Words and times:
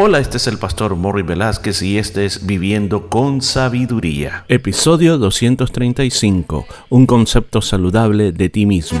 Hola, 0.00 0.20
este 0.20 0.36
es 0.36 0.46
el 0.46 0.58
pastor 0.58 0.94
Morri 0.94 1.22
Velázquez 1.22 1.82
y 1.82 1.98
este 1.98 2.24
es 2.24 2.46
Viviendo 2.46 3.08
con 3.08 3.42
Sabiduría. 3.42 4.44
Episodio 4.46 5.18
235. 5.18 6.66
Un 6.90 7.04
concepto 7.04 7.60
saludable 7.60 8.30
de 8.30 8.48
ti 8.48 8.64
mismo. 8.64 9.00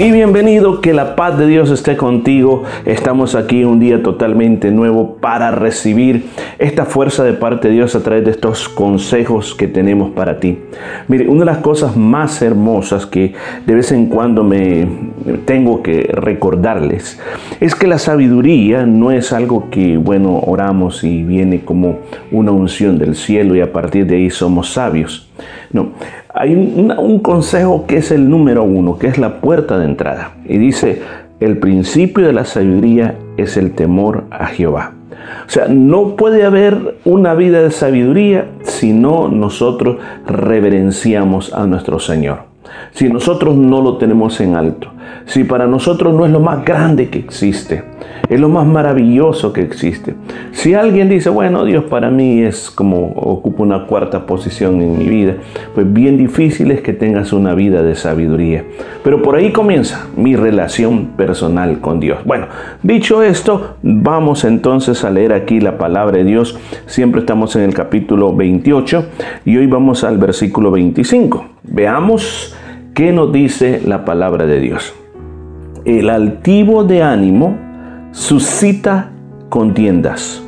Y 0.00 0.12
bienvenido, 0.12 0.80
que 0.80 0.94
la 0.94 1.16
paz 1.16 1.36
de 1.38 1.48
Dios 1.48 1.72
esté 1.72 1.96
contigo. 1.96 2.62
Estamos 2.84 3.34
aquí 3.34 3.64
un 3.64 3.80
día 3.80 4.00
totalmente 4.00 4.70
nuevo 4.70 5.16
para 5.16 5.50
recibir 5.50 6.26
esta 6.60 6.84
fuerza 6.84 7.24
de 7.24 7.32
parte 7.32 7.66
de 7.66 7.74
Dios 7.74 7.96
a 7.96 8.02
través 8.04 8.24
de 8.24 8.30
estos 8.30 8.68
consejos 8.68 9.56
que 9.56 9.66
tenemos 9.66 10.10
para 10.10 10.38
ti. 10.38 10.56
Mire, 11.08 11.26
una 11.26 11.40
de 11.40 11.46
las 11.46 11.58
cosas 11.58 11.96
más 11.96 12.40
hermosas 12.42 13.06
que 13.06 13.34
de 13.66 13.74
vez 13.74 13.90
en 13.90 14.06
cuando 14.06 14.44
me 14.44 14.86
tengo 15.44 15.82
que 15.82 16.08
recordarles 16.12 17.18
es 17.58 17.74
que 17.74 17.88
la 17.88 17.98
sabiduría 17.98 18.86
no 18.86 19.10
es 19.10 19.32
algo 19.32 19.68
que, 19.68 19.96
bueno, 19.96 20.38
oramos 20.46 21.02
y 21.02 21.24
viene 21.24 21.64
como 21.64 21.98
una 22.30 22.52
unción 22.52 22.98
del 22.98 23.16
cielo 23.16 23.56
y 23.56 23.62
a 23.62 23.72
partir 23.72 24.06
de 24.06 24.14
ahí 24.14 24.30
somos 24.30 24.74
sabios. 24.74 25.27
No, 25.72 25.90
hay 26.32 26.54
un, 26.54 27.18
consejo 27.20 27.86
que 27.86 27.98
es 27.98 28.10
el 28.10 28.28
número 28.28 28.64
uno, 28.64 28.98
que 28.98 29.06
es 29.06 29.18
la 29.18 29.40
puerta 29.40 29.78
de 29.78 29.84
entrada. 29.84 30.32
Y 30.46 30.58
dice, 30.58 31.02
el 31.40 31.58
principio 31.58 32.26
de 32.26 32.32
la 32.32 32.44
sabiduría 32.44 33.16
es 33.36 33.56
el 33.56 33.72
temor 33.72 34.24
a 34.30 34.46
Jehová. 34.46 34.92
O 35.46 35.50
sea, 35.50 35.66
no 35.68 36.16
puede 36.16 36.44
haber 36.44 36.96
una 37.04 37.34
vida 37.34 37.62
de 37.62 37.70
sabiduría 37.70 38.46
si 38.62 38.92
no 38.92 39.28
nosotros 39.28 39.98
reverenciamos 40.26 41.52
a 41.52 41.66
nuestro 41.66 41.98
Señor. 41.98 42.40
Si 42.92 43.08
nosotros 43.08 43.56
no 43.56 43.82
lo 43.82 43.98
tenemos 43.98 44.40
en 44.40 44.56
alto. 44.56 44.90
Si 45.26 45.44
para 45.44 45.66
nosotros 45.66 46.14
no 46.14 46.24
es 46.24 46.32
lo 46.32 46.40
más 46.40 46.64
grande 46.64 47.08
que 47.08 47.18
existe 47.18 47.84
es 48.28 48.38
lo 48.38 48.48
más 48.48 48.66
maravilloso 48.66 49.52
que 49.52 49.62
existe. 49.62 50.14
Si 50.52 50.74
alguien 50.74 51.08
dice, 51.08 51.30
bueno, 51.30 51.64
Dios 51.64 51.84
para 51.84 52.10
mí 52.10 52.42
es 52.42 52.70
como 52.70 53.12
ocupa 53.12 53.62
una 53.62 53.86
cuarta 53.86 54.26
posición 54.26 54.82
en 54.82 54.98
mi 54.98 55.08
vida, 55.08 55.34
pues 55.74 55.90
bien 55.90 56.18
difícil 56.18 56.70
es 56.70 56.82
que 56.82 56.92
tengas 56.92 57.32
una 57.32 57.54
vida 57.54 57.82
de 57.82 57.94
sabiduría. 57.94 58.64
Pero 59.02 59.22
por 59.22 59.36
ahí 59.36 59.52
comienza 59.52 60.06
mi 60.16 60.36
relación 60.36 61.06
personal 61.16 61.80
con 61.80 62.00
Dios. 62.00 62.18
Bueno, 62.24 62.46
dicho 62.82 63.22
esto, 63.22 63.76
vamos 63.82 64.44
entonces 64.44 65.04
a 65.04 65.10
leer 65.10 65.32
aquí 65.32 65.60
la 65.60 65.78
palabra 65.78 66.18
de 66.18 66.24
Dios. 66.24 66.58
Siempre 66.86 67.20
estamos 67.20 67.56
en 67.56 67.62
el 67.62 67.74
capítulo 67.74 68.34
28 68.34 69.06
y 69.46 69.56
hoy 69.56 69.66
vamos 69.66 70.04
al 70.04 70.18
versículo 70.18 70.70
25. 70.70 71.46
Veamos 71.62 72.54
qué 72.98 73.12
nos 73.12 73.32
dice 73.32 73.80
la 73.86 74.04
palabra 74.04 74.44
de 74.44 74.58
Dios. 74.58 74.92
El 75.84 76.10
altivo 76.10 76.82
de 76.82 77.04
ánimo 77.04 77.56
suscita 78.10 79.12
contiendas, 79.48 80.42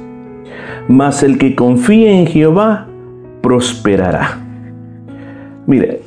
mas 0.88 1.22
el 1.22 1.38
que 1.38 1.54
confíe 1.54 2.12
en 2.12 2.26
Jehová 2.26 2.88
prosperará. 3.40 4.40
Mire, 5.68 6.00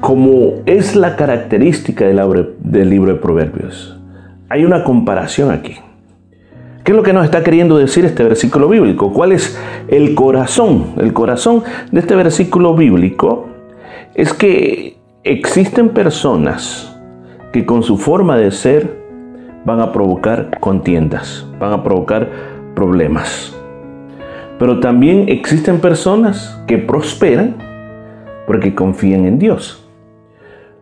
como 0.00 0.54
es 0.66 0.96
la 0.96 1.14
característica 1.14 2.06
del 2.06 2.90
libro 2.90 3.12
de 3.12 3.20
Proverbios, 3.20 3.96
hay 4.48 4.64
una 4.64 4.82
comparación 4.82 5.52
aquí. 5.52 5.76
¿Qué 6.82 6.90
es 6.90 6.96
lo 6.96 7.04
que 7.04 7.12
nos 7.12 7.24
está 7.24 7.44
queriendo 7.44 7.78
decir 7.78 8.04
este 8.04 8.24
versículo 8.24 8.68
bíblico? 8.68 9.12
¿Cuál 9.12 9.30
es 9.30 9.56
el 9.86 10.16
corazón? 10.16 10.86
El 10.98 11.12
corazón 11.12 11.62
de 11.92 12.00
este 12.00 12.16
versículo 12.16 12.74
bíblico 12.74 13.46
es 14.16 14.34
que 14.34 15.03
existen 15.24 15.88
personas 15.88 16.94
que 17.50 17.64
con 17.64 17.82
su 17.82 17.96
forma 17.96 18.36
de 18.36 18.50
ser 18.50 19.02
van 19.64 19.80
a 19.80 19.90
provocar 19.90 20.58
contiendas, 20.60 21.46
van 21.58 21.72
a 21.72 21.82
provocar 21.82 22.28
problemas. 22.74 23.56
Pero 24.58 24.80
también 24.80 25.28
existen 25.28 25.80
personas 25.80 26.62
que 26.66 26.76
prosperan 26.76 27.56
porque 28.46 28.74
confían 28.74 29.24
en 29.24 29.38
Dios. 29.38 29.82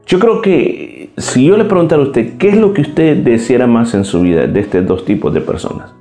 Yo 0.07 0.19
creo 0.19 0.43
que 0.43 1.11
si 1.17 1.47
yo 1.47 1.57
le 1.57 1.65
preguntara 1.65 2.03
a 2.03 2.07
usted 2.07 2.37
qué 2.37 2.49
es 2.49 2.57
lo 2.57 2.75
que 2.75 2.83
usted 2.83 3.19
deseara 3.19 3.69
más 3.69 3.95
en 3.95 4.05
su 4.05 4.23
vida 4.23 4.49
de 4.49 4.61
estos 4.61 4.85
dos 4.85 5.05
tipos 5.05 5.33
de 5.33 5.41
personas, 5.41 5.95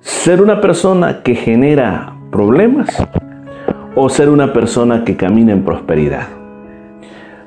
ser 0.00 0.42
una 0.42 0.60
persona 0.60 1.22
que 1.22 1.36
genera 1.36 2.16
problemas 2.32 2.88
o 3.94 4.08
ser 4.08 4.28
una 4.28 4.52
persona 4.52 5.04
que 5.04 5.16
camina 5.16 5.52
en 5.52 5.62
prosperidad. 5.62 6.37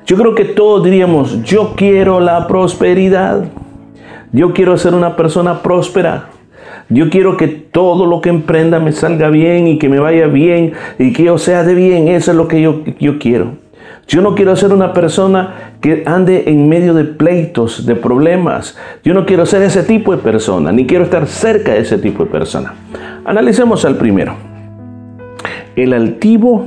Yo 0.06 0.16
creo 0.16 0.34
que 0.34 0.44
todos 0.44 0.82
diríamos, 0.84 1.42
yo 1.44 1.74
quiero 1.76 2.20
la 2.20 2.46
prosperidad. 2.46 3.44
Yo 4.32 4.52
quiero 4.52 4.76
ser 4.78 4.94
una 4.94 5.14
persona 5.14 5.62
próspera. 5.62 6.28
Yo 6.88 7.10
quiero 7.10 7.36
que 7.36 7.48
todo 7.48 8.06
lo 8.06 8.20
que 8.20 8.30
emprenda 8.30 8.80
me 8.80 8.92
salga 8.92 9.28
bien 9.28 9.66
y 9.66 9.78
que 9.78 9.88
me 9.88 9.98
vaya 9.98 10.26
bien 10.26 10.72
y 10.98 11.12
que 11.12 11.24
yo 11.24 11.38
sea 11.38 11.64
de 11.64 11.74
bien. 11.74 12.08
Eso 12.08 12.32
es 12.32 12.36
lo 12.36 12.48
que 12.48 12.60
yo, 12.60 12.82
yo 12.98 13.18
quiero. 13.18 13.62
Yo 14.08 14.20
no 14.20 14.34
quiero 14.34 14.56
ser 14.56 14.72
una 14.72 14.92
persona 14.92 15.74
que 15.80 16.02
ande 16.06 16.44
en 16.46 16.68
medio 16.68 16.92
de 16.94 17.04
pleitos, 17.04 17.86
de 17.86 17.94
problemas. 17.94 18.76
Yo 19.04 19.14
no 19.14 19.24
quiero 19.24 19.46
ser 19.46 19.62
ese 19.62 19.84
tipo 19.84 20.12
de 20.12 20.18
persona, 20.18 20.72
ni 20.72 20.86
quiero 20.86 21.04
estar 21.04 21.26
cerca 21.26 21.72
de 21.72 21.80
ese 21.80 21.98
tipo 21.98 22.24
de 22.24 22.30
persona. 22.30 22.74
Analicemos 23.24 23.84
al 23.84 23.96
primero. 23.96 24.34
El 25.76 25.92
altivo 25.92 26.66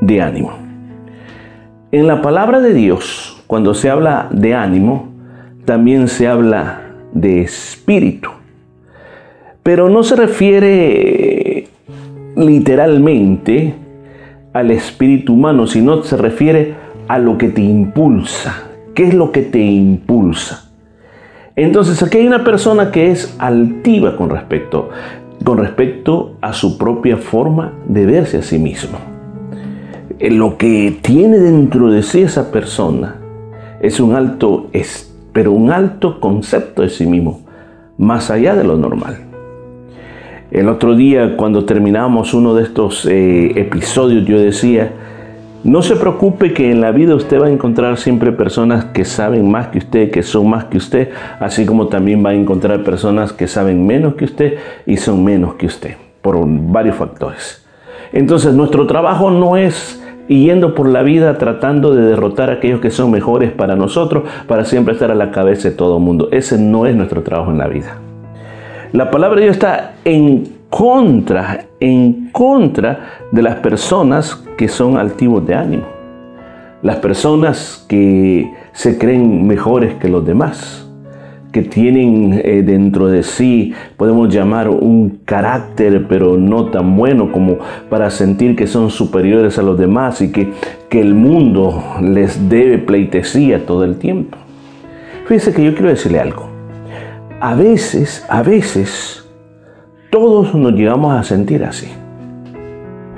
de 0.00 0.20
ánimo. 0.20 0.63
En 1.94 2.08
la 2.08 2.22
palabra 2.22 2.58
de 2.58 2.74
Dios, 2.74 3.40
cuando 3.46 3.72
se 3.72 3.88
habla 3.88 4.26
de 4.32 4.52
ánimo, 4.52 5.10
también 5.64 6.08
se 6.08 6.26
habla 6.26 6.80
de 7.12 7.42
espíritu. 7.42 8.30
Pero 9.62 9.88
no 9.88 10.02
se 10.02 10.16
refiere 10.16 11.68
literalmente 12.34 13.74
al 14.52 14.72
espíritu 14.72 15.34
humano, 15.34 15.68
sino 15.68 16.02
se 16.02 16.16
refiere 16.16 16.74
a 17.06 17.20
lo 17.20 17.38
que 17.38 17.50
te 17.50 17.60
impulsa. 17.60 18.64
¿Qué 18.96 19.06
es 19.06 19.14
lo 19.14 19.30
que 19.30 19.42
te 19.42 19.60
impulsa? 19.60 20.72
Entonces 21.54 22.02
aquí 22.02 22.18
hay 22.18 22.26
una 22.26 22.42
persona 22.42 22.90
que 22.90 23.12
es 23.12 23.36
altiva 23.38 24.16
con 24.16 24.30
respecto, 24.30 24.90
con 25.44 25.58
respecto 25.58 26.38
a 26.40 26.54
su 26.54 26.76
propia 26.76 27.18
forma 27.18 27.72
de 27.86 28.04
verse 28.04 28.38
a 28.38 28.42
sí 28.42 28.58
mismo. 28.58 29.13
Eh, 30.18 30.30
lo 30.30 30.56
que 30.56 30.96
tiene 31.02 31.38
dentro 31.38 31.90
de 31.90 32.02
sí 32.02 32.22
esa 32.22 32.52
persona 32.52 33.16
es 33.80 33.98
un 34.00 34.14
alto 34.14 34.70
pero 35.32 35.50
un 35.50 35.72
alto 35.72 36.20
concepto 36.20 36.82
de 36.82 36.88
sí 36.88 37.06
mismo, 37.06 37.40
más 37.98 38.30
allá 38.30 38.54
de 38.54 38.62
lo 38.62 38.76
normal. 38.76 39.16
El 40.52 40.68
otro 40.68 40.94
día, 40.94 41.36
cuando 41.36 41.64
terminamos 41.64 42.32
uno 42.32 42.54
de 42.54 42.62
estos 42.62 43.04
eh, 43.06 43.52
episodios, 43.56 44.24
yo 44.24 44.38
decía, 44.38 44.92
no 45.64 45.82
se 45.82 45.96
preocupe 45.96 46.52
que 46.52 46.70
en 46.70 46.80
la 46.80 46.92
vida 46.92 47.16
usted 47.16 47.40
va 47.40 47.46
a 47.46 47.50
encontrar 47.50 47.96
siempre 47.96 48.30
personas 48.30 48.84
que 48.84 49.04
saben 49.04 49.50
más 49.50 49.68
que 49.68 49.78
usted, 49.78 50.12
que 50.12 50.22
son 50.22 50.48
más 50.48 50.66
que 50.66 50.76
usted, 50.76 51.08
así 51.40 51.66
como 51.66 51.88
también 51.88 52.24
va 52.24 52.30
a 52.30 52.34
encontrar 52.34 52.84
personas 52.84 53.32
que 53.32 53.48
saben 53.48 53.84
menos 53.84 54.14
que 54.14 54.26
usted 54.26 54.58
y 54.86 54.96
son 54.98 55.24
menos 55.24 55.54
que 55.54 55.66
usted, 55.66 55.96
por 56.22 56.36
varios 56.46 56.94
factores. 56.94 57.66
Entonces, 58.12 58.54
nuestro 58.54 58.86
trabajo 58.86 59.32
no 59.32 59.56
es 59.56 60.03
y 60.28 60.46
yendo 60.46 60.74
por 60.74 60.88
la 60.88 61.02
vida 61.02 61.38
tratando 61.38 61.94
de 61.94 62.02
derrotar 62.02 62.50
a 62.50 62.54
aquellos 62.54 62.80
que 62.80 62.90
son 62.90 63.10
mejores 63.10 63.52
para 63.52 63.76
nosotros, 63.76 64.24
para 64.46 64.64
siempre 64.64 64.94
estar 64.94 65.10
a 65.10 65.14
la 65.14 65.30
cabeza 65.30 65.68
de 65.70 65.74
todo 65.74 65.98
el 65.98 66.02
mundo. 66.02 66.28
Ese 66.32 66.58
no 66.58 66.86
es 66.86 66.96
nuestro 66.96 67.22
trabajo 67.22 67.50
en 67.50 67.58
la 67.58 67.68
vida. 67.68 67.98
La 68.92 69.10
palabra 69.10 69.36
de 69.36 69.46
Dios 69.46 69.56
está 69.56 69.94
en 70.04 70.44
contra, 70.70 71.66
en 71.80 72.30
contra 72.30 73.10
de 73.32 73.42
las 73.42 73.56
personas 73.56 74.44
que 74.56 74.68
son 74.68 74.96
altivos 74.96 75.46
de 75.46 75.54
ánimo. 75.54 75.84
Las 76.82 76.96
personas 76.96 77.84
que 77.88 78.52
se 78.72 78.98
creen 78.98 79.46
mejores 79.46 79.94
que 79.94 80.08
los 80.08 80.24
demás 80.24 80.83
que 81.54 81.62
tienen 81.62 82.42
eh, 82.44 82.64
dentro 82.66 83.06
de 83.06 83.22
sí, 83.22 83.72
podemos 83.96 84.28
llamar 84.28 84.68
un 84.68 85.20
carácter, 85.24 86.06
pero 86.08 86.36
no 86.36 86.72
tan 86.72 86.96
bueno 86.96 87.30
como 87.30 87.58
para 87.88 88.10
sentir 88.10 88.56
que 88.56 88.66
son 88.66 88.90
superiores 88.90 89.56
a 89.56 89.62
los 89.62 89.78
demás 89.78 90.20
y 90.20 90.32
que, 90.32 90.50
que 90.88 91.00
el 91.00 91.14
mundo 91.14 91.80
les 92.02 92.48
debe 92.48 92.78
pleitesía 92.78 93.66
todo 93.66 93.84
el 93.84 93.98
tiempo. 93.98 94.36
Fíjense 95.26 95.54
que 95.54 95.64
yo 95.64 95.74
quiero 95.74 95.90
decirle 95.90 96.18
algo. 96.18 96.48
A 97.38 97.54
veces, 97.54 98.26
a 98.28 98.42
veces, 98.42 99.24
todos 100.10 100.56
nos 100.56 100.72
llegamos 100.72 101.14
a 101.14 101.22
sentir 101.22 101.62
así. 101.62 101.86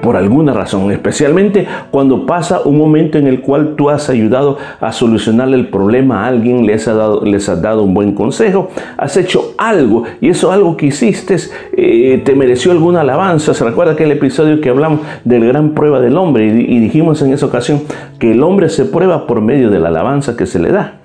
Por 0.07 0.17
alguna 0.17 0.53
razón, 0.53 0.93
especialmente 0.93 1.67
cuando 1.91 2.27
pasa 2.27 2.61
un 2.65 2.79
momento 2.79 3.19
en 3.19 3.27
el 3.27 3.41
cual 3.41 3.75
tú 3.75 3.91
has 3.91 4.09
ayudado 4.09 4.57
a 4.81 4.93
solucionar 4.93 5.49
el 5.49 5.67
problema 5.67 6.23
a 6.23 6.29
alguien, 6.29 6.65
les 6.65 6.87
has 6.87 6.97
dado, 6.97 7.25
les 7.25 7.49
has 7.49 7.61
dado 7.61 7.83
un 7.83 7.93
buen 7.93 8.13
consejo, 8.15 8.71
has 8.99 9.17
hecho 9.17 9.55
algo 9.59 10.05
y 10.21 10.29
eso 10.29 10.53
algo 10.53 10.77
que 10.77 10.87
hiciste 10.87 11.37
eh, 11.77 12.23
te 12.25 12.37
mereció 12.37 12.71
alguna 12.71 13.01
alabanza. 13.01 13.53
¿Se 13.53 13.65
recuerda 13.65 13.95
aquel 13.95 14.13
episodio 14.13 14.61
que 14.61 14.69
hablamos 14.69 15.01
de 15.25 15.41
la 15.41 15.47
gran 15.47 15.71
prueba 15.71 15.99
del 15.99 16.17
hombre 16.19 16.47
y 16.47 16.79
dijimos 16.79 17.21
en 17.23 17.33
esa 17.33 17.47
ocasión 17.47 17.83
que 18.21 18.31
el 18.31 18.45
hombre 18.45 18.69
se 18.69 18.85
prueba 18.85 19.27
por 19.27 19.41
medio 19.41 19.71
de 19.71 19.81
la 19.81 19.89
alabanza 19.89 20.37
que 20.37 20.47
se 20.47 20.61
le 20.61 20.71
da? 20.71 21.01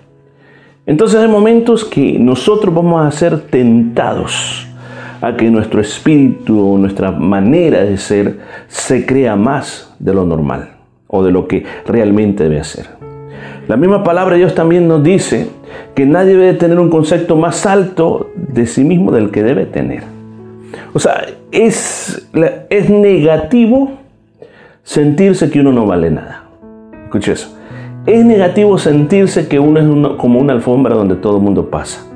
Entonces 0.85 1.19
hay 1.19 1.27
momentos 1.27 1.85
que 1.85 2.19
nosotros 2.19 2.71
vamos 2.71 3.03
a 3.03 3.09
ser 3.09 3.39
tentados 3.39 4.67
a 5.21 5.37
que 5.37 5.49
nuestro 5.49 5.79
espíritu 5.79 6.73
o 6.73 6.77
nuestra 6.77 7.11
manera 7.11 7.83
de 7.83 7.97
ser 7.97 8.39
se 8.67 9.05
crea 9.05 9.35
más 9.35 9.93
de 9.99 10.13
lo 10.13 10.25
normal 10.25 10.71
o 11.07 11.23
de 11.23 11.31
lo 11.31 11.47
que 11.47 11.63
realmente 11.85 12.43
debe 12.43 12.63
ser. 12.63 12.87
La 13.67 13.77
misma 13.77 14.03
palabra 14.03 14.35
Dios 14.35 14.55
también 14.55 14.87
nos 14.87 15.03
dice 15.03 15.47
que 15.93 16.05
nadie 16.05 16.35
debe 16.35 16.53
tener 16.55 16.79
un 16.79 16.89
concepto 16.89 17.35
más 17.35 17.65
alto 17.65 18.31
de 18.35 18.65
sí 18.65 18.83
mismo 18.83 19.11
del 19.11 19.29
que 19.29 19.43
debe 19.43 19.65
tener. 19.65 20.03
O 20.93 20.99
sea, 20.99 21.25
es, 21.51 22.27
es 22.69 22.89
negativo 22.89 23.91
sentirse 24.83 25.49
que 25.49 25.59
uno 25.59 25.71
no 25.71 25.85
vale 25.85 26.09
nada. 26.09 26.43
Escuche 27.05 27.33
eso. 27.33 27.57
Es 28.05 28.25
negativo 28.25 28.77
sentirse 28.77 29.47
que 29.47 29.59
uno 29.59 29.79
es 29.79 30.17
como 30.17 30.39
una 30.39 30.53
alfombra 30.53 30.95
donde 30.95 31.15
todo 31.15 31.37
el 31.37 31.43
mundo 31.43 31.69
pasa. 31.69 32.10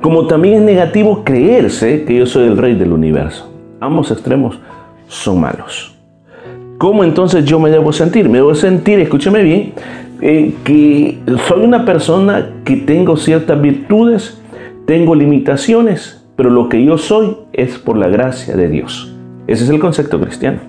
Como 0.00 0.26
también 0.26 0.54
es 0.54 0.62
negativo 0.62 1.24
creerse 1.24 2.04
que 2.04 2.16
yo 2.16 2.26
soy 2.26 2.46
el 2.46 2.56
rey 2.56 2.74
del 2.74 2.92
universo. 2.92 3.52
Ambos 3.80 4.10
extremos 4.10 4.58
son 5.08 5.40
malos. 5.40 5.94
¿Cómo 6.78 7.04
entonces 7.04 7.44
yo 7.44 7.60
me 7.60 7.70
debo 7.70 7.92
sentir? 7.92 8.28
Me 8.28 8.38
debo 8.38 8.54
sentir, 8.54 8.98
escúcheme 9.00 9.42
bien, 9.42 9.74
eh, 10.22 10.54
que 10.64 11.18
soy 11.46 11.64
una 11.64 11.84
persona 11.84 12.50
que 12.64 12.76
tengo 12.76 13.18
ciertas 13.18 13.60
virtudes, 13.60 14.40
tengo 14.86 15.14
limitaciones, 15.14 16.26
pero 16.36 16.48
lo 16.48 16.70
que 16.70 16.82
yo 16.82 16.96
soy 16.96 17.36
es 17.52 17.76
por 17.76 17.98
la 17.98 18.08
gracia 18.08 18.56
de 18.56 18.68
Dios. 18.68 19.14
Ese 19.46 19.64
es 19.64 19.70
el 19.70 19.80
concepto 19.80 20.18
cristiano. 20.18 20.60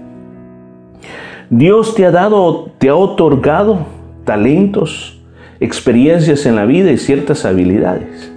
Dios 1.50 1.95
te 1.95 2.06
ha 2.06 2.12
dado, 2.12 2.69
te 2.77 2.89
ha 2.89 2.95
otorgado 2.95 3.86
talentos, 4.25 5.22
experiencias 5.62 6.45
en 6.45 6.57
la 6.57 6.66
vida 6.66 6.92
y 6.92 6.98
ciertas 6.98 7.45
habilidades. 7.45 8.31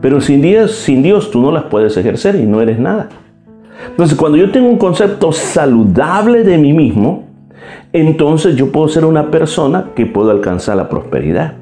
Pero 0.00 0.20
sin 0.20 0.40
Dios, 0.40 0.72
sin 0.72 1.02
Dios 1.02 1.30
tú 1.30 1.42
no 1.42 1.52
las 1.52 1.64
puedes 1.64 1.96
ejercer 1.96 2.36
y 2.36 2.44
no 2.44 2.60
eres 2.60 2.78
nada. 2.78 3.08
Entonces, 3.88 4.16
cuando 4.16 4.38
yo 4.38 4.50
tengo 4.50 4.68
un 4.68 4.78
concepto 4.78 5.32
saludable 5.32 6.44
de 6.44 6.58
mí 6.58 6.72
mismo, 6.72 7.24
entonces 7.92 8.56
yo 8.56 8.70
puedo 8.72 8.88
ser 8.88 9.04
una 9.04 9.30
persona 9.30 9.86
que 9.94 10.06
puedo 10.06 10.30
alcanzar 10.30 10.76
la 10.76 10.88
prosperidad. 10.88 11.54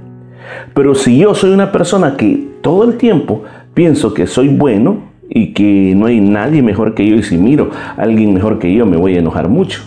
Pero 0.75 0.95
si 0.95 1.19
yo 1.19 1.35
soy 1.35 1.51
una 1.51 1.73
persona 1.73 2.17
que 2.17 2.49
todo 2.61 2.85
el 2.85 2.97
tiempo 2.97 3.43
pienso 3.75 4.15
que 4.15 4.27
soy 4.27 4.49
bueno 4.49 4.99
y 5.29 5.53
que 5.53 5.95
no 5.97 6.07
hay 6.07 6.21
nadie 6.21 6.63
mejor 6.63 6.95
que 6.95 7.07
yo 7.07 7.17
y 7.17 7.23
si 7.23 7.37
miro 7.37 7.71
a 7.97 8.03
alguien 8.03 8.35
mejor 8.35 8.59
que 8.59 8.73
yo 8.73 8.87
me 8.87 8.97
voy 8.97 9.17
a 9.17 9.19
enojar 9.19 9.49
mucho. 9.49 9.83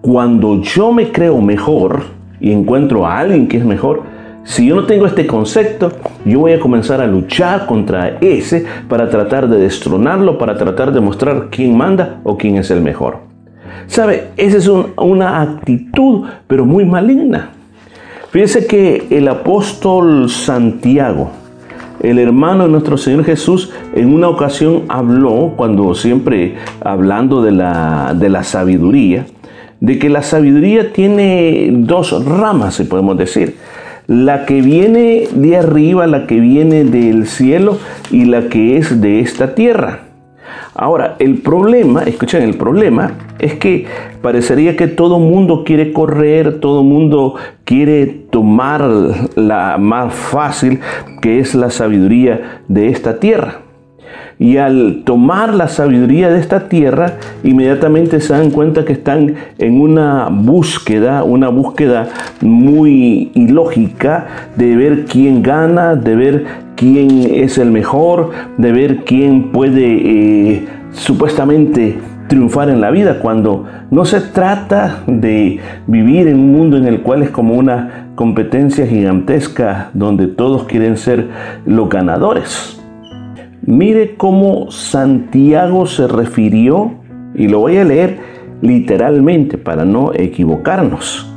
Cuando 0.00 0.60
yo 0.60 0.92
me 0.92 1.10
creo 1.10 1.40
mejor 1.40 2.02
y 2.40 2.52
encuentro 2.52 3.06
a 3.06 3.18
alguien 3.18 3.48
que 3.48 3.56
es 3.56 3.64
mejor, 3.64 4.02
si 4.44 4.66
yo 4.66 4.76
no 4.76 4.84
tengo 4.84 5.06
este 5.06 5.26
concepto, 5.26 5.90
yo 6.26 6.40
voy 6.40 6.52
a 6.52 6.60
comenzar 6.60 7.00
a 7.00 7.06
luchar 7.06 7.64
contra 7.64 8.18
ese 8.20 8.66
para 8.88 9.08
tratar 9.08 9.48
de 9.48 9.58
destronarlo, 9.58 10.36
para 10.36 10.56
tratar 10.56 10.92
de 10.92 11.00
mostrar 11.00 11.48
quién 11.50 11.76
manda 11.76 12.20
o 12.24 12.36
quién 12.36 12.56
es 12.56 12.70
el 12.70 12.82
mejor. 12.82 13.18
¿Sabe? 13.86 14.28
Esa 14.36 14.58
es 14.58 14.68
una 14.68 15.40
actitud, 15.40 16.26
pero 16.46 16.66
muy 16.66 16.84
maligna. 16.84 17.50
Fíjense 18.30 18.66
que 18.66 19.06
el 19.10 19.28
apóstol 19.28 20.28
Santiago, 20.28 21.30
el 22.02 22.18
hermano 22.18 22.64
de 22.64 22.70
nuestro 22.70 22.98
Señor 22.98 23.24
Jesús, 23.24 23.72
en 23.94 24.12
una 24.12 24.28
ocasión 24.28 24.82
habló, 24.88 25.54
cuando 25.56 25.94
siempre 25.94 26.56
hablando 26.82 27.42
de 27.42 27.52
la, 27.52 28.14
de 28.14 28.28
la 28.28 28.42
sabiduría, 28.42 29.24
de 29.80 29.98
que 29.98 30.10
la 30.10 30.22
sabiduría 30.22 30.92
tiene 30.92 31.70
dos 31.72 32.24
ramas, 32.26 32.74
si 32.74 32.84
podemos 32.84 33.16
decir 33.16 33.56
la 34.06 34.44
que 34.46 34.60
viene 34.60 35.28
de 35.32 35.56
arriba, 35.56 36.06
la 36.06 36.26
que 36.26 36.40
viene 36.40 36.84
del 36.84 37.26
cielo 37.26 37.78
y 38.10 38.24
la 38.24 38.48
que 38.48 38.76
es 38.76 39.00
de 39.00 39.20
esta 39.20 39.54
tierra. 39.54 40.00
Ahora, 40.74 41.16
el 41.20 41.38
problema, 41.38 42.02
escuchen, 42.02 42.42
el 42.42 42.56
problema 42.56 43.12
es 43.38 43.54
que 43.54 43.86
parecería 44.20 44.76
que 44.76 44.88
todo 44.88 45.18
mundo 45.18 45.62
quiere 45.64 45.92
correr, 45.92 46.58
todo 46.60 46.82
mundo 46.82 47.36
quiere 47.64 48.06
tomar 48.06 48.82
la 49.36 49.78
más 49.78 50.12
fácil, 50.12 50.80
que 51.22 51.38
es 51.38 51.54
la 51.54 51.70
sabiduría 51.70 52.62
de 52.68 52.88
esta 52.88 53.20
tierra. 53.20 53.63
Y 54.38 54.56
al 54.56 55.02
tomar 55.04 55.54
la 55.54 55.68
sabiduría 55.68 56.28
de 56.30 56.40
esta 56.40 56.68
tierra, 56.68 57.14
inmediatamente 57.42 58.20
se 58.20 58.32
dan 58.32 58.50
cuenta 58.50 58.84
que 58.84 58.92
están 58.92 59.34
en 59.58 59.80
una 59.80 60.28
búsqueda, 60.30 61.22
una 61.22 61.48
búsqueda 61.48 62.08
muy 62.40 63.30
ilógica 63.34 64.26
de 64.56 64.76
ver 64.76 65.04
quién 65.04 65.42
gana, 65.42 65.94
de 65.94 66.16
ver 66.16 66.44
quién 66.76 67.30
es 67.32 67.58
el 67.58 67.70
mejor, 67.70 68.30
de 68.58 68.72
ver 68.72 69.04
quién 69.04 69.52
puede 69.52 69.84
eh, 69.84 70.66
supuestamente 70.92 71.98
triunfar 72.28 72.70
en 72.70 72.80
la 72.80 72.90
vida, 72.90 73.18
cuando 73.20 73.64
no 73.90 74.04
se 74.04 74.20
trata 74.20 75.02
de 75.06 75.60
vivir 75.86 76.28
en 76.28 76.38
un 76.38 76.52
mundo 76.52 76.76
en 76.76 76.86
el 76.86 77.02
cual 77.02 77.22
es 77.22 77.30
como 77.30 77.54
una 77.54 78.08
competencia 78.14 78.86
gigantesca 78.86 79.90
donde 79.92 80.26
todos 80.26 80.64
quieren 80.64 80.96
ser 80.96 81.28
los 81.66 81.88
ganadores. 81.88 82.73
Mire 83.66 84.16
cómo 84.16 84.70
Santiago 84.70 85.86
se 85.86 86.06
refirió, 86.06 86.92
y 87.34 87.48
lo 87.48 87.60
voy 87.60 87.78
a 87.78 87.84
leer 87.84 88.18
literalmente 88.60 89.58
para 89.58 89.84
no 89.84 90.12
equivocarnos. 90.14 91.30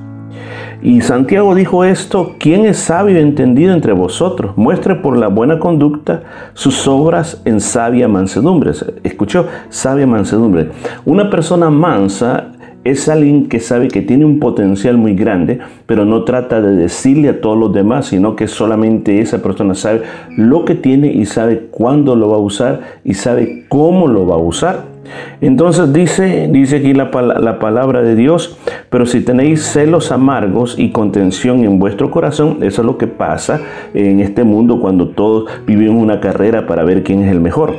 Y 0.82 1.02
Santiago 1.02 1.56
dijo 1.56 1.84
esto, 1.84 2.36
¿quién 2.38 2.66
es 2.66 2.78
sabio 2.78 3.18
y 3.18 3.22
entendido 3.22 3.74
entre 3.74 3.94
vosotros? 3.94 4.56
Muestre 4.58 4.96
por 4.96 5.18
la 5.18 5.28
buena 5.28 5.58
conducta 5.58 6.24
sus 6.54 6.88
obras 6.88 7.42
en 7.46 7.62
sabia 7.62 8.08
mansedumbre. 8.08 8.72
Escuchó, 9.04 9.48
sabia 9.70 10.06
mansedumbre. 10.06 10.70
Una 11.06 11.30
persona 11.30 11.70
mansa 11.70 12.52
es 12.90 13.10
alguien 13.10 13.48
que 13.48 13.60
sabe 13.60 13.90
que 13.90 14.02
tiene 14.02 14.26
un 14.26 14.40
potencial 14.40 14.98
muy 14.98 15.14
grande, 15.14 15.60
pero 15.86 16.06
no 16.06 16.24
trata 16.24 16.62
de 16.62 16.76
decirle 16.76 17.30
a 17.30 17.42
todos 17.42 17.58
los 17.58 17.74
demás, 17.74 18.08
sino 18.08 18.36
que 18.36 18.48
solamente 18.48 19.20
esa 19.20 19.42
persona 19.42 19.76
sabe 19.76 20.04
lo 20.36 20.66
que 20.66 20.76
tiene 20.76 21.08
y 21.12 21.26
sabe 21.26 21.68
cuándo 21.72 22.16
lo 22.16 22.30
va 22.30 22.38
a 22.38 22.42
usar 22.42 22.82
y 23.04 23.14
sabe 23.14 23.66
cómo 23.68 24.08
lo 24.08 24.26
va 24.26 24.36
a 24.36 24.40
usar. 24.40 24.98
Entonces 25.40 25.94
dice, 25.94 26.50
dice 26.52 26.78
aquí 26.78 26.94
la, 26.94 27.10
la, 27.40 27.60
palabra 27.60 28.02
de 28.02 28.16
Dios, 28.16 28.58
pero 28.90 29.06
si 29.06 29.22
tenéis 29.22 29.64
celos 29.64 30.12
amargos 30.12 30.78
y 30.78 30.92
contención 30.92 31.64
en 31.64 31.80
vuestro 31.80 32.12
corazón, 32.12 32.58
eso 32.62 32.82
es 32.82 32.86
lo 32.86 32.98
que 32.98 33.08
pasa 33.08 33.62
en 33.94 34.20
este 34.20 34.44
mundo 34.44 34.82
cuando 34.82 35.10
todos 35.10 35.50
vivimos 35.66 36.04
una 36.04 36.20
carrera 36.20 36.68
para 36.68 36.84
ver 36.84 37.04
quién 37.04 37.24
es 37.24 37.32
el 37.32 37.40
mejor. 37.40 37.74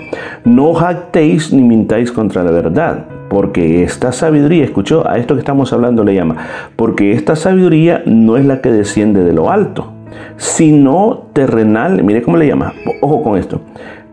No 0.44 0.72
jactéis 0.72 1.52
ni 1.52 1.62
mintáis 1.62 2.12
contra 2.12 2.42
la 2.42 2.50
verdad 2.50 3.17
porque 3.28 3.82
esta 3.82 4.12
sabiduría, 4.12 4.64
escuchó, 4.64 5.08
a 5.08 5.18
esto 5.18 5.34
que 5.34 5.40
estamos 5.40 5.72
hablando 5.72 6.04
le 6.04 6.14
llama, 6.14 6.36
porque 6.76 7.12
esta 7.12 7.36
sabiduría 7.36 8.02
no 8.06 8.36
es 8.36 8.44
la 8.44 8.60
que 8.60 8.70
desciende 8.70 9.22
de 9.22 9.32
lo 9.32 9.50
alto, 9.50 9.92
sino 10.36 11.26
terrenal, 11.32 12.02
mire 12.02 12.22
cómo 12.22 12.36
le 12.36 12.46
llama, 12.46 12.72
ojo 13.00 13.22
con 13.22 13.38
esto, 13.38 13.60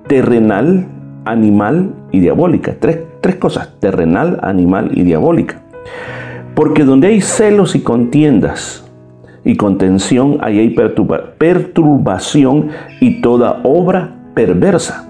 terrenal, 0.08 0.86
animal 1.26 1.92
y 2.12 2.20
diabólica. 2.20 2.76
Tres, 2.80 3.00
tres 3.22 3.36
cosas, 3.36 3.72
terrenal, 3.80 4.40
animal 4.44 4.92
y 4.94 5.04
diabólica. 5.04 5.62
Porque 6.54 6.84
donde 6.86 7.08
hay 7.08 7.22
celos 7.22 7.76
y 7.76 7.82
contiendas 7.82 8.86
y 9.44 9.58
contención, 9.58 10.38
ahí 10.42 10.60
hay 10.60 10.76
perturbación 11.38 12.70
y 13.02 13.22
toda 13.22 13.60
obra 13.64 14.16
perversa. 14.34 15.10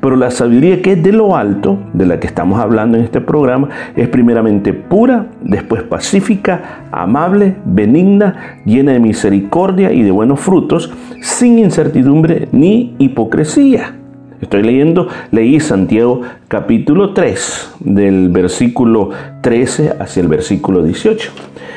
Pero 0.00 0.16
la 0.16 0.30
sabiduría 0.30 0.82
que 0.82 0.92
es 0.92 1.02
de 1.02 1.12
lo 1.12 1.36
alto, 1.36 1.78
de 1.92 2.06
la 2.06 2.20
que 2.20 2.26
estamos 2.26 2.60
hablando 2.60 2.98
en 2.98 3.04
este 3.04 3.20
programa, 3.20 3.68
es 3.96 4.08
primeramente 4.08 4.72
pura, 4.72 5.26
después 5.40 5.82
pacífica, 5.82 6.88
amable, 6.92 7.56
benigna, 7.64 8.60
llena 8.64 8.92
de 8.92 9.00
misericordia 9.00 9.92
y 9.92 10.02
de 10.02 10.10
buenos 10.10 10.40
frutos, 10.40 10.92
sin 11.20 11.58
incertidumbre 11.58 12.48
ni 12.52 12.94
hipocresía. 12.98 13.96
Estoy 14.40 14.62
leyendo, 14.62 15.08
leí 15.30 15.58
Santiago 15.58 16.20
capítulo 16.48 17.14
3, 17.14 17.76
del 17.80 18.28
versículo 18.28 19.10
13 19.40 19.94
hacia 19.98 20.20
el 20.20 20.28
versículo 20.28 20.82
18. 20.82 21.32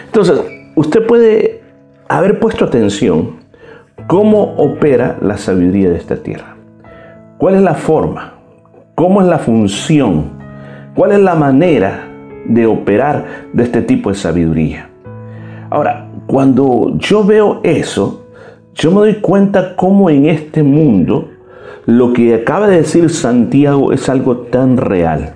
Entonces, 0.08 0.41
usted 0.75 1.06
puede 1.06 1.62
haber 2.10 2.39
puesto 2.39 2.65
atención 2.65 3.38
cómo 4.08 4.56
opera 4.58 5.17
la 5.22 5.38
sabiduría 5.38 5.89
de 5.89 5.98
esta 5.98 6.17
tierra. 6.17 6.56
¿Cuál 7.38 7.56
es 7.56 7.62
la 7.62 7.75
forma? 7.75 8.34
¿Cómo 8.96 9.22
es 9.22 9.27
la 9.27 9.39
función? 9.39 10.32
¿Cuál 10.96 11.12
es 11.12 11.20
la 11.20 11.36
manera 11.36 12.08
de 12.48 12.65
operar 12.65 13.25
de 13.53 13.63
este 13.63 13.82
tipo 13.82 14.10
de 14.10 14.15
sabiduría. 14.15 14.89
Ahora, 15.70 16.08
cuando 16.25 16.94
yo 16.98 17.24
veo 17.24 17.60
eso, 17.63 18.27
yo 18.74 18.91
me 18.91 18.98
doy 18.98 19.15
cuenta 19.15 19.75
cómo 19.75 20.10
en 20.10 20.27
este 20.27 20.63
mundo 20.63 21.29
lo 21.86 22.13
que 22.13 22.36
acaba 22.36 22.67
de 22.67 22.77
decir 22.77 23.10
Santiago 23.10 23.91
es 23.91 24.08
algo 24.10 24.38
tan 24.38 24.77
real. 24.77 25.34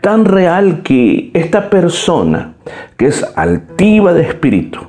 Tan 0.00 0.24
real 0.24 0.82
que 0.82 1.30
esta 1.34 1.70
persona 1.70 2.54
que 2.96 3.06
es 3.06 3.24
altiva 3.36 4.12
de 4.12 4.22
espíritu, 4.22 4.80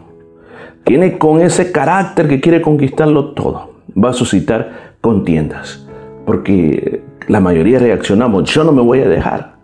tiene 0.84 1.17
con 1.17 1.41
ese 1.41 1.72
carácter 1.72 2.27
que 2.27 2.39
quiere 2.39 2.62
conquistarlo 2.62 3.34
todo, 3.34 3.74
va 4.01 4.10
a 4.10 4.13
suscitar 4.13 4.96
contiendas. 5.01 5.88
Porque 6.29 7.01
la 7.27 7.39
mayoría 7.39 7.79
reaccionamos, 7.79 8.43
yo 8.51 8.63
no 8.63 8.71
me 8.71 8.83
voy 8.83 9.00
a 9.00 9.09
dejar. 9.09 9.55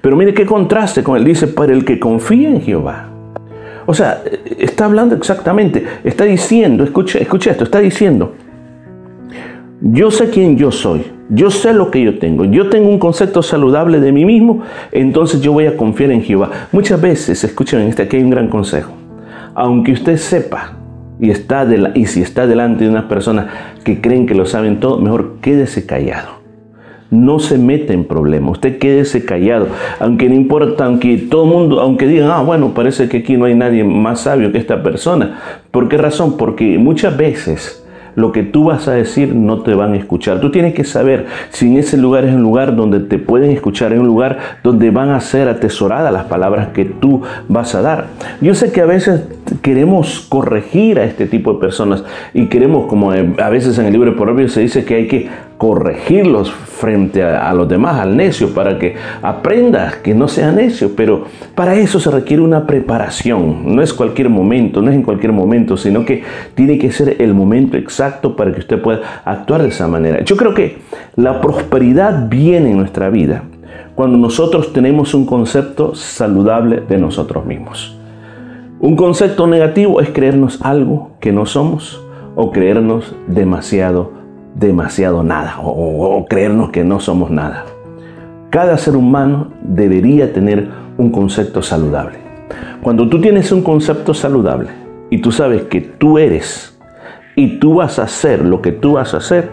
Pero 0.00 0.16
mire 0.16 0.34
qué 0.34 0.44
contraste 0.44 1.04
con 1.04 1.16
él, 1.16 1.24
dice, 1.24 1.46
para 1.46 1.72
el 1.72 1.84
que 1.84 2.00
confía 2.00 2.48
en 2.48 2.60
Jehová. 2.60 3.08
O 3.86 3.94
sea, 3.94 4.20
está 4.58 4.86
hablando 4.86 5.14
exactamente, 5.14 5.86
está 6.02 6.24
diciendo, 6.24 6.82
escucha, 6.82 7.20
escucha 7.20 7.52
esto, 7.52 7.62
está 7.62 7.78
diciendo, 7.78 8.32
yo 9.80 10.10
sé 10.10 10.28
quién 10.30 10.56
yo 10.56 10.72
soy, 10.72 11.06
yo 11.28 11.52
sé 11.52 11.72
lo 11.72 11.92
que 11.92 12.02
yo 12.02 12.18
tengo, 12.18 12.46
yo 12.46 12.68
tengo 12.68 12.88
un 12.88 12.98
concepto 12.98 13.40
saludable 13.40 14.00
de 14.00 14.10
mí 14.10 14.24
mismo, 14.24 14.62
entonces 14.90 15.40
yo 15.40 15.52
voy 15.52 15.66
a 15.66 15.76
confiar 15.76 16.10
en 16.10 16.22
Jehová. 16.22 16.50
Muchas 16.72 17.00
veces, 17.00 17.44
escuchen, 17.44 17.82
este 17.82 18.02
aquí 18.02 18.16
hay 18.16 18.24
un 18.24 18.30
gran 18.30 18.48
consejo. 18.48 18.92
Aunque 19.54 19.92
usted 19.92 20.16
sepa 20.16 20.81
y, 21.22 21.30
está 21.30 21.64
de 21.64 21.92
y 21.94 22.06
si 22.06 22.20
está 22.20 22.46
delante 22.46 22.84
de 22.84 22.90
unas 22.90 23.04
personas 23.04 23.46
que 23.84 24.02
creen 24.02 24.26
que 24.26 24.34
lo 24.34 24.44
saben 24.44 24.80
todo, 24.80 24.98
mejor 24.98 25.36
quédese 25.40 25.86
callado 25.86 26.42
no 27.12 27.38
se 27.40 27.58
mete 27.58 27.92
en 27.92 28.06
problemas. 28.06 28.52
Usted 28.52 28.78
quédese 28.78 29.26
callado. 29.26 29.68
Aunque 30.00 30.30
no 30.30 30.34
importa, 30.34 30.86
aunque 30.86 31.18
todo 31.18 31.44
el 31.44 31.50
mundo, 31.50 31.78
aunque 31.78 32.06
digan, 32.06 32.30
ah, 32.30 32.40
bueno, 32.40 32.72
parece 32.72 33.06
que 33.10 33.18
aquí 33.18 33.36
no 33.36 33.44
hay 33.44 33.54
nadie 33.54 33.84
más 33.84 34.22
sabio 34.22 34.50
que 34.50 34.56
esta 34.56 34.82
persona. 34.82 35.38
¿Por 35.70 35.90
qué 35.90 35.98
razón? 35.98 36.38
Porque 36.38 36.78
muchas 36.78 37.14
veces 37.14 37.81
lo 38.14 38.32
que 38.32 38.42
tú 38.42 38.64
vas 38.64 38.88
a 38.88 38.92
decir 38.92 39.34
no 39.34 39.62
te 39.62 39.74
van 39.74 39.94
a 39.94 39.96
escuchar. 39.96 40.40
Tú 40.40 40.50
tienes 40.50 40.74
que 40.74 40.84
saber 40.84 41.26
si 41.50 41.66
en 41.66 41.78
ese 41.78 41.96
lugar 41.96 42.24
es 42.24 42.34
un 42.34 42.42
lugar 42.42 42.76
donde 42.76 43.00
te 43.00 43.18
pueden 43.18 43.50
escuchar, 43.50 43.92
es 43.92 43.98
un 43.98 44.06
lugar 44.06 44.38
donde 44.62 44.90
van 44.90 45.10
a 45.10 45.20
ser 45.20 45.48
atesoradas 45.48 46.12
las 46.12 46.24
palabras 46.24 46.68
que 46.68 46.84
tú 46.84 47.22
vas 47.48 47.74
a 47.74 47.82
dar. 47.82 48.06
Yo 48.40 48.54
sé 48.54 48.72
que 48.72 48.80
a 48.80 48.86
veces 48.86 49.22
queremos 49.62 50.26
corregir 50.28 50.98
a 50.98 51.04
este 51.04 51.26
tipo 51.26 51.54
de 51.54 51.60
personas 51.60 52.04
y 52.34 52.46
queremos, 52.46 52.86
como 52.86 53.12
a 53.12 53.48
veces 53.50 53.78
en 53.78 53.86
el 53.86 53.92
libro 53.92 54.10
de 54.10 54.16
Proverbios 54.16 54.52
se 54.52 54.60
dice 54.60 54.84
que 54.84 54.94
hay 54.94 55.08
que 55.08 55.28
corregirlos 55.62 56.50
frente 56.50 57.22
a, 57.22 57.54
los 57.54 57.68
demás, 57.68 58.00
al 58.00 58.16
necio, 58.16 58.52
para 58.52 58.80
que 58.80 58.96
aprenda 59.22 59.94
que 60.02 60.12
no 60.12 60.26
sea 60.26 60.50
necio. 60.50 60.96
Pero 60.96 61.26
para 61.54 61.76
eso 61.76 62.00
se 62.00 62.10
requiere 62.10 62.42
una 62.42 62.66
preparación. 62.66 63.72
No 63.72 63.80
es 63.80 63.92
cualquier 63.92 64.28
momento, 64.28 64.82
no 64.82 64.90
es 64.90 64.96
en 64.96 65.04
cualquier 65.04 65.30
momento, 65.30 65.76
sino 65.76 66.04
que 66.04 66.24
tiene 66.56 66.78
que 66.78 66.90
ser 66.90 67.14
el 67.20 67.32
momento 67.32 67.76
exacto 67.76 68.34
para 68.34 68.52
que 68.52 68.58
usted 68.58 68.82
pueda 68.82 69.22
actuar 69.24 69.62
de 69.62 69.68
esa 69.68 69.86
manera. 69.86 70.24
Yo 70.24 70.36
creo 70.36 70.52
que 70.52 70.78
la 71.14 71.40
prosperidad 71.40 72.28
viene 72.28 72.72
en 72.72 72.78
nuestra 72.78 73.08
vida 73.08 73.44
cuando 73.94 74.18
nosotros 74.18 74.72
tenemos 74.72 75.14
un 75.14 75.26
concepto 75.26 75.94
saludable 75.94 76.82
de 76.88 76.98
nosotros 76.98 77.46
mismos. 77.46 77.96
Un 78.80 78.96
concepto 78.96 79.46
negativo 79.46 80.00
es 80.00 80.10
creernos 80.10 80.60
algo 80.60 81.12
que 81.20 81.30
no 81.30 81.46
somos 81.46 82.04
o 82.34 82.50
creernos 82.50 83.14
demasiado 83.28 84.21
demasiado 84.54 85.22
nada 85.22 85.56
o, 85.60 86.24
creernos 86.28 86.70
que 86.70 86.84
no 86.84 87.00
somos 87.00 87.30
nada. 87.30 87.64
Cada 88.50 88.76
ser 88.76 88.96
humano 88.96 89.48
debería 89.62 90.32
tener 90.32 90.68
un 90.98 91.10
concepto 91.10 91.62
saludable. 91.62 92.18
Cuando 92.82 93.08
tú 93.08 93.20
tienes 93.20 93.50
un 93.52 93.62
concepto 93.62 94.12
saludable 94.12 94.68
y 95.10 95.18
tú 95.18 95.32
sabes 95.32 95.62
que 95.62 95.80
tú 95.80 96.18
eres 96.18 96.78
y 97.34 97.58
tú 97.58 97.76
vas 97.76 97.98
a 97.98 98.04
hacer 98.04 98.44
lo 98.44 98.60
que 98.60 98.72
tú 98.72 98.94
vas 98.94 99.14
a 99.14 99.18
hacer 99.18 99.50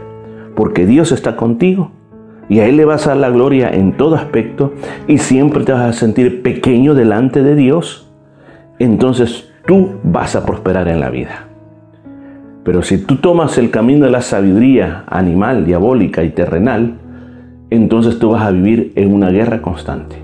porque 0.56 0.86
Dios 0.86 1.12
está 1.12 1.36
contigo 1.36 1.92
y 2.50 2.60
a 2.60 2.68
Él 2.68 2.78
le 2.78 2.86
vas 2.86 3.06
a 3.06 3.12
dar 3.12 3.18
la 3.18 3.30
gloria 3.30 3.70
en 3.70 3.96
todo 3.96 4.16
aspecto 4.16 4.74
y 5.08 5.20
siempre 5.20 5.64
te 5.64 5.72
vas 5.72 5.88
a 5.88 5.94
sentir 5.94 6.42
pequeño 6.42 6.96
delante 6.96 7.44
de 7.44 7.56
Dios, 7.56 8.12
entonces 8.80 9.50
tú 9.66 9.92
vas 10.04 10.36
a 10.36 10.46
prosperar 10.46 10.88
en 10.88 11.00
la 11.00 11.10
vida. 11.10 11.49
Pero 12.64 12.82
si 12.84 12.98
tú 12.98 13.18
tomas 13.18 13.58
el 13.58 13.72
camino 13.72 14.06
de 14.06 14.12
la 14.12 14.22
sabiduría 14.22 15.04
animal, 15.08 15.66
diabólica 15.66 16.24
y 16.24 16.30
terrenal, 16.30 16.96
entonces 17.70 18.20
tú 18.20 18.32
vas 18.32 18.44
a 18.44 18.52
vivir 18.52 18.92
en 18.96 19.14
una 19.14 19.30
guerra 19.30 19.62
constante, 19.62 20.18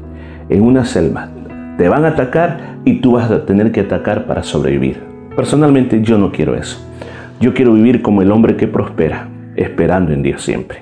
en 0.49 0.61
una 0.61 0.85
selva. 0.85 1.29
Te 1.77 1.87
van 1.87 2.05
a 2.05 2.09
atacar 2.09 2.77
y 2.85 2.99
tú 2.99 3.13
vas 3.13 3.31
a 3.31 3.45
tener 3.45 3.71
que 3.71 3.81
atacar 3.81 4.25
para 4.25 4.43
sobrevivir. 4.43 4.99
Personalmente 5.35 6.01
yo 6.01 6.17
no 6.17 6.31
quiero 6.31 6.55
eso. 6.55 6.85
Yo 7.39 7.53
quiero 7.53 7.73
vivir 7.73 8.01
como 8.01 8.21
el 8.21 8.31
hombre 8.31 8.55
que 8.55 8.67
prospera, 8.67 9.27
esperando 9.55 10.13
en 10.13 10.23
Dios 10.23 10.41
siempre. 10.41 10.79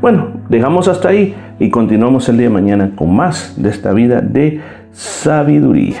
Bueno, 0.00 0.28
dejamos 0.48 0.88
hasta 0.88 1.08
ahí 1.08 1.34
y 1.58 1.70
continuamos 1.70 2.28
el 2.28 2.36
día 2.36 2.48
de 2.48 2.54
mañana 2.54 2.90
con 2.94 3.14
más 3.14 3.54
de 3.56 3.70
esta 3.70 3.92
vida 3.92 4.20
de 4.20 4.60
sabiduría. 4.92 6.00